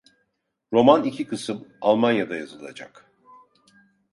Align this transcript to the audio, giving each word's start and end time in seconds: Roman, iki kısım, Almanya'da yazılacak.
Roman, 0.73 1.03
iki 1.03 1.27
kısım, 1.27 1.67
Almanya'da 1.81 2.35
yazılacak. 2.35 3.11